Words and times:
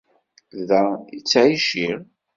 Da 0.67 0.81
i 1.17 1.19
ttεiceɣ. 1.19 1.99